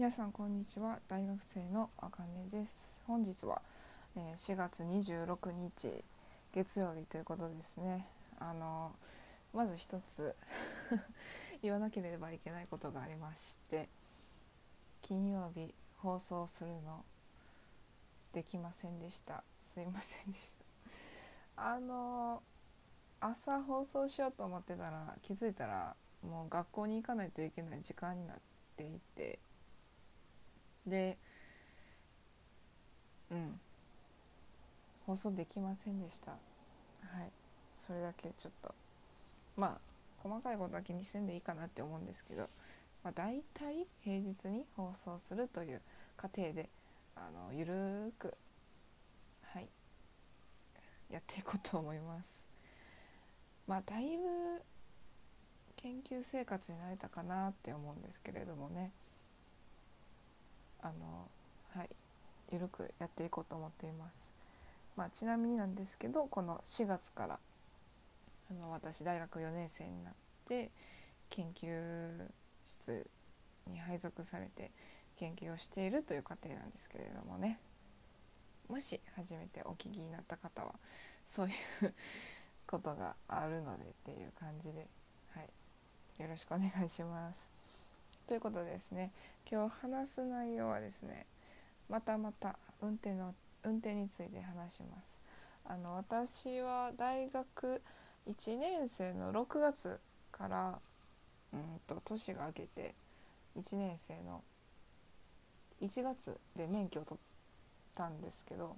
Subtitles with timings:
[0.00, 0.98] 皆さんこんにちは。
[1.08, 3.02] 大学生のあかねです。
[3.06, 3.60] 本日は、
[4.16, 6.02] えー、4月26日
[6.54, 8.06] 月曜日ということですね。
[8.38, 8.92] あの
[9.52, 10.34] まず一つ
[11.60, 13.90] 言わなければいけないことがありまして
[15.02, 17.04] 金曜日放送するの
[18.32, 19.44] できませんでした。
[19.60, 20.54] すいませんでし
[21.56, 21.74] た。
[21.74, 22.42] あの
[23.20, 28.38] 朝放送しようと思ってたら気づいたらもう学校に行かないといけない時間になっ
[28.78, 29.38] ていて
[30.86, 31.18] で
[33.30, 33.60] うん。
[35.06, 36.32] 放送できませんでした。
[36.32, 36.36] は
[37.24, 37.30] い。
[37.72, 38.74] それだけちょっと。
[39.56, 39.78] まあ
[40.22, 42.48] 細かいことは気にせんでいいかなって思うんですけど、
[43.02, 45.80] まあ、大体平日に放送するという
[46.16, 46.68] 過程で
[47.16, 48.34] あのゆるく
[49.52, 49.68] はい。
[51.10, 52.46] やっていこうと思います。
[53.66, 54.62] まあだいぶ
[55.76, 58.92] 研究生活になれたかなって思うんですけれどもね。
[60.82, 61.28] あの
[61.74, 61.90] はい
[62.52, 64.32] ゆるくやっていこうと思っています。
[64.96, 67.38] まあ、ちなみになんですけどこの4月から
[68.50, 70.14] あの私大学4年生になっ
[70.46, 70.70] て
[71.30, 72.26] 研究
[72.66, 73.06] 室
[73.68, 74.70] に配属されて
[75.16, 77.60] 研究をしているという過程なんですけれどもね
[78.68, 80.74] もし初めてお聞きになった方は
[81.26, 81.94] そういう
[82.66, 84.86] ことがあるのでっていう感じで、
[85.34, 87.50] はい、よろしくお願いします。
[88.30, 89.10] ということでですね。
[89.50, 91.26] 今日話す内容はですね
[91.88, 95.20] またまた運転の運転について話します。
[95.64, 97.82] あの私は大学
[98.28, 99.98] 1年生の6月
[100.30, 100.78] から
[101.52, 102.94] うんと年が明けて
[103.58, 104.44] 1年生の
[105.82, 108.76] 1月で免許を取ったんですけど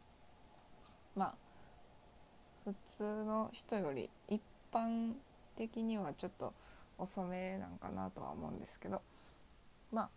[1.14, 1.34] まあ
[2.64, 4.40] 普通の人より一
[4.72, 5.12] 般
[5.56, 6.54] 的にはちょっと
[6.96, 9.02] 遅めなんかなとは思うんですけど
[9.92, 10.10] まあ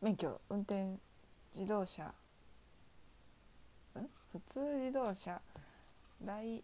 [0.00, 0.96] 免許運転
[1.54, 2.04] 自動車。
[2.04, 2.12] ん？
[4.32, 5.40] 普通自動車。
[6.24, 6.62] 第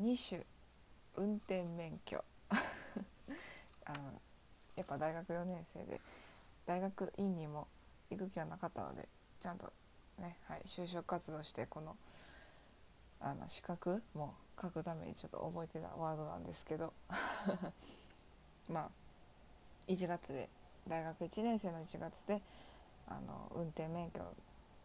[0.00, 0.46] 2種
[1.16, 2.24] 運転免許。
[3.84, 4.20] あの
[4.76, 6.00] やっぱ大学4年生で
[6.64, 7.68] 大学院にも
[8.08, 9.06] 行く気はなかったので
[9.38, 9.72] ちゃんと
[10.18, 11.96] ね、はい、就職活動してこの
[13.20, 16.94] あの資格も書くためにちょっと覚えてたワードなんですけど。
[18.68, 18.90] まあ
[19.88, 20.48] 1月で
[20.88, 22.40] 大学1年生の1月で
[23.08, 24.34] あの運転免許を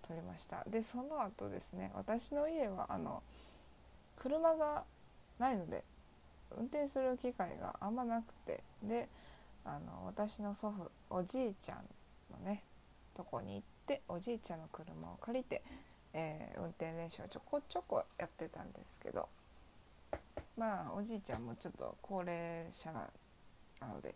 [0.08, 0.64] 取りました。
[0.68, 3.24] でその後ですね私の家はあの
[4.18, 4.84] 車が
[5.40, 5.84] ないので
[6.58, 9.10] 運転する機会があんまなくてで
[9.64, 11.78] あの私の祖父おじいちゃん
[12.32, 12.64] のね
[13.16, 15.62] とこに行っておじいちゃんの車を借りて、
[16.14, 19.28] えー、運転練習をちょこちょこやってたんですけど
[20.58, 23.08] まあおじいちゃんもちょっと高齢者な
[23.88, 24.14] ので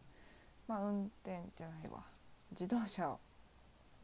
[0.69, 2.03] まあ、運転じゃないわ。
[2.52, 3.19] 自動車を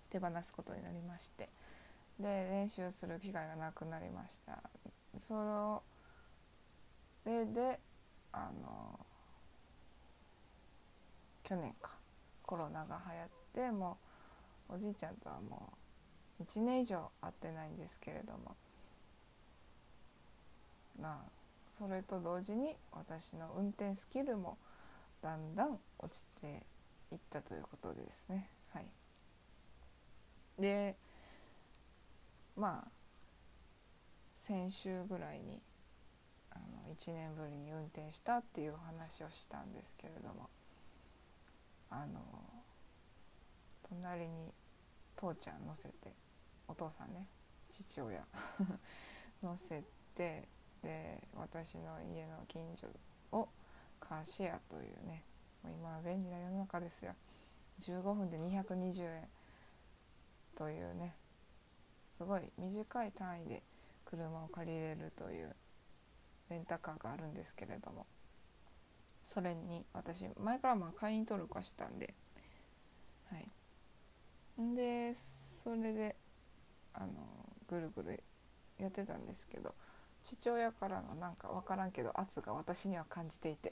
[0.09, 1.47] 手放すことになりまして。
[2.19, 4.63] で練習する機会がなくなりました。
[5.19, 5.83] その
[7.23, 7.79] でで
[8.33, 8.99] あの
[11.43, 11.93] 去年か。
[12.41, 13.01] コロナが
[13.53, 13.97] 流行っても
[14.69, 15.73] うおじいちゃんとはも
[16.39, 18.55] う1年以上会ってないんですけれども。
[20.99, 21.29] まあ
[21.77, 24.57] それと同時に私の運転スキルも
[25.25, 26.61] だんだん落ちて
[27.11, 28.47] いったということですね。
[28.71, 28.85] はい、
[30.59, 30.95] で
[32.55, 32.91] まあ
[34.35, 35.59] 先週ぐらいに
[36.51, 40.47] あの1年ぶりに運転したっていう話をしたんですけれども
[41.89, 42.21] あの
[43.89, 44.53] 隣に
[45.15, 46.13] 父ちゃん乗せて
[46.67, 47.25] お父さんね
[47.71, 48.23] 父親
[49.41, 50.47] 乗せて
[50.83, 52.87] で私の家の近所
[53.31, 53.49] を
[54.07, 55.23] カーシェアというね
[55.63, 57.13] もう今は便利な世の中ですよ。
[57.81, 59.27] 15分で220円
[60.55, 61.15] というね
[62.17, 63.63] すごい短い単位で
[64.05, 65.53] 車を借りれるという
[66.49, 68.05] レンタカーがあるんですけれども
[69.23, 72.13] それに私前からまあ会員登録はしたんで
[73.31, 74.61] はい。
[74.61, 76.15] んでそれで
[76.93, 77.13] あの
[77.67, 78.23] ぐるぐる
[78.77, 79.73] やってたんですけど
[80.25, 83.71] 父親からのなんか分からんけど圧が私には感じていて。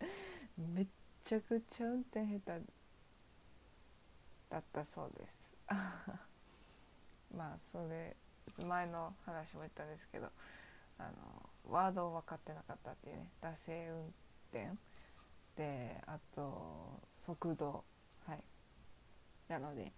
[0.56, 0.86] めっ
[1.22, 2.62] ちゃくちゃ運転下手
[4.48, 5.54] だったそうです。
[7.36, 8.16] まあそれ
[8.64, 10.32] 前の話も言ったんですけど
[10.96, 14.14] あのワードを分かってなかったっていうね惰性運
[14.50, 14.70] 転。
[15.54, 17.84] であと速度。
[18.26, 18.42] はい。
[19.48, 19.92] なので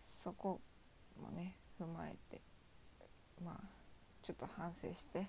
[0.00, 0.60] そこ
[1.16, 2.42] もね踏まえて
[3.40, 3.77] まあ
[4.28, 5.26] ちょっと反省して。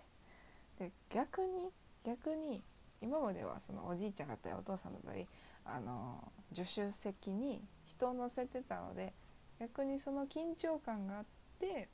[0.78, 1.70] で逆に
[2.04, 2.62] 逆に
[3.02, 5.26] 今まではそのおじいちゃんだったりお父さんだったり
[5.64, 9.14] あの助手席に人を乗せてたので
[9.60, 11.26] 逆にその緊張感があっ
[11.60, 11.88] て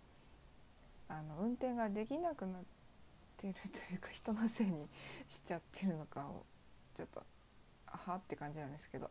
[1.08, 2.62] あの運転ができなくなっ
[3.38, 4.88] てるというか人のせいに
[5.30, 6.44] しちゃってるのかを
[6.96, 7.22] ちょっと
[7.86, 9.10] はって感じなんですけど。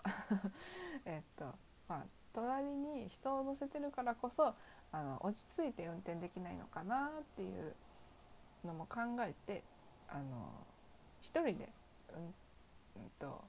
[1.06, 1.44] えっと
[1.88, 4.54] まあ隣に人を乗せてるからこそ
[4.92, 7.74] あの落ち着いて運転できないのかなっていう
[8.66, 9.62] のも考えて
[10.08, 10.22] あの
[11.20, 11.68] 一人で、
[12.14, 12.24] うん、
[13.02, 13.40] うんと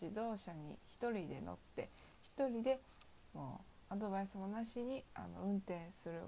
[0.00, 1.88] 自動車に一人で乗って
[2.22, 2.80] 一人で
[3.34, 6.22] もうアドバイスもなしにあの運転する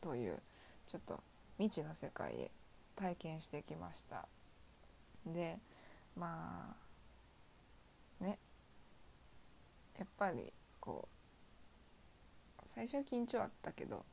[0.00, 0.38] という
[0.86, 1.20] ちょっと
[1.58, 2.50] 未知の世界へ
[2.96, 4.26] 体験してきました。
[5.26, 5.58] で
[6.16, 6.74] ま
[8.20, 8.38] あね。
[10.00, 10.50] やっぱり
[10.80, 14.04] こう最初は緊張あったけど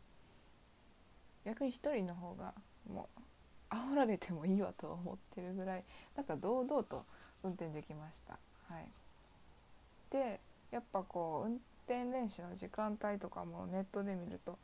[1.46, 2.54] 逆に一人の方が
[2.92, 3.22] もう
[3.69, 5.84] 煽られてもいいわと思ってるぐらい
[6.16, 7.06] なんか堂々と
[7.44, 8.38] 運転できました。
[8.68, 8.90] はい、
[10.10, 10.40] で
[10.72, 14.58] やっぱこう運転練習の時間帯とかもネットで見ると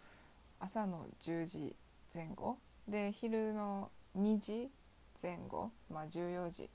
[0.59, 1.75] 朝の10時
[2.13, 2.57] 前後
[2.87, 4.69] で昼の2時
[5.21, 6.69] 前後、まあ、14時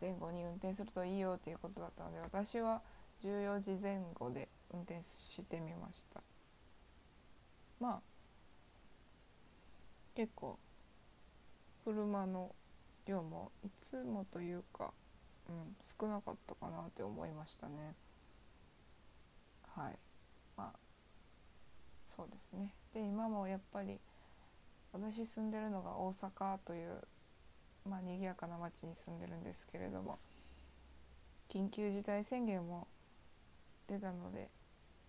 [0.00, 2.80] 前後に運転するといいよっていうことだったので私は
[3.22, 6.22] 14時前後で運転してみました。
[7.80, 8.00] まあ
[10.14, 10.58] 結構
[11.84, 12.54] 車の
[13.06, 14.92] 量もいつもというか、
[15.48, 17.94] うん、少なかったかなって思いましたね。
[19.74, 19.98] はい。
[20.56, 20.78] まあ
[22.02, 22.74] そうですね。
[22.94, 23.98] で今もやっぱり
[24.92, 27.02] 私住んでるのが大阪という
[27.88, 30.18] まあ賑やかな町に住んでるんですけれども
[31.50, 32.88] 緊急事態宣言も
[33.88, 34.48] 出たので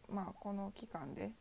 [0.10, 1.32] まあこの期間で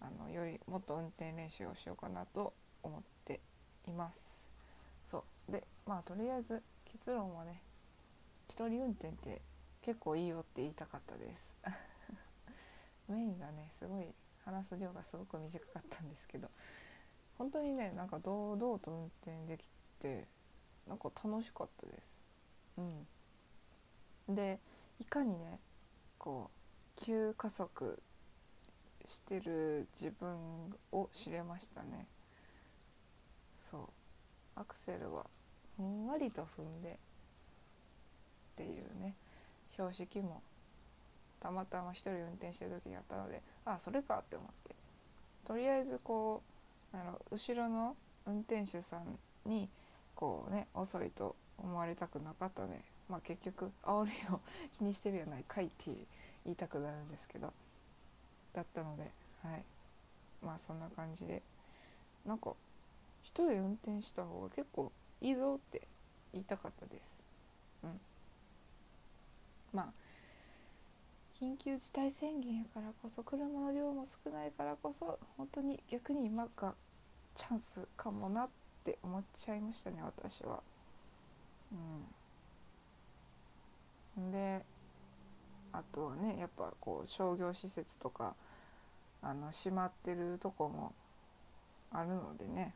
[0.00, 2.52] あのよりもっと運転練習をしようかなと
[2.82, 3.40] 思って
[3.88, 4.48] います。
[5.02, 5.52] そう。
[5.52, 7.60] でまあとりあえず結論はね
[8.48, 9.40] 一人運転って
[9.82, 11.56] 結構いいよって言いたかったです。
[13.08, 14.06] メインがねすごい
[14.44, 16.50] 話す量がすごく短かったんですけど
[17.38, 19.68] 本当にねなんか堂々と運転でき
[20.00, 20.26] て
[20.86, 22.20] なんか楽しかったです。
[22.78, 24.34] うん。
[24.34, 24.58] で
[25.00, 25.60] いかにね
[26.26, 28.02] こう急加速
[29.06, 30.28] してる自分
[30.90, 32.08] を知れましたね。
[33.70, 33.78] そ
[34.56, 34.60] う。
[34.60, 35.24] アクセルは
[35.76, 36.92] ふんわりと踏んでっ
[38.56, 39.14] ていうね。
[39.74, 40.42] 標識も
[41.38, 44.74] たまたま一人運転してる時にあったのでああそれかって思って。
[45.44, 46.42] とりあえずこ
[46.92, 47.94] うあの後ろの
[48.26, 49.16] 運転手さん
[49.48, 49.68] に
[50.16, 54.40] こうね遅いと思われたくなかったので、まあ、結局煽りを
[54.76, 56.06] 気にしてるやないかいっていう
[56.46, 57.52] 言いたくなるんですけど
[58.54, 59.10] だったので
[59.42, 59.62] はい。
[60.44, 61.42] まあそんな感じで
[62.24, 62.52] なんか
[63.22, 65.82] 一人で運転した方が結構いいぞって
[66.32, 67.22] 言いたかったです。
[67.82, 68.00] うん。
[69.72, 69.86] まあ
[71.40, 76.74] 緊急事態宣言やからこそ車の量も少ないからこそ本当に逆に今が
[77.34, 78.48] チャンスかもなっ
[78.84, 80.62] て思っちゃいましたね私は。
[84.16, 84.64] うん、で
[85.76, 88.34] あとはねやっぱこう商業施設とか
[89.22, 90.94] あの閉まってるとこも
[91.92, 92.74] あるのでね。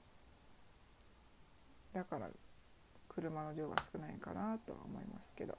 [1.93, 2.29] だから
[3.09, 5.57] 車の量が少ないかなとは思いますけど。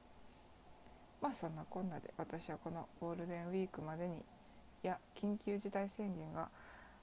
[1.21, 4.15] まあそんなこんなで私はこのゴールデンウィークまでに
[4.83, 6.49] いや緊急事態宣言が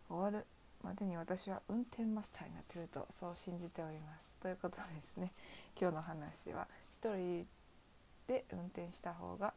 [0.08, 0.44] 終わる
[0.82, 4.36] までに私は運転マスターになってるとそう信じております。
[4.42, 5.32] ということですね。
[5.80, 6.66] 今日の話は
[7.02, 7.46] 1人
[8.26, 9.54] で運転した方が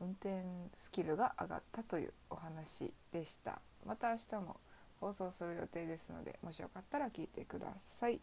[0.00, 0.42] 運転
[0.76, 3.60] スキルが上がったというお話でした。
[3.86, 4.56] また明日も
[5.00, 8.20] 放送する予定ですのでもしよかったら聞いてください。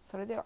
[0.00, 0.44] それでは。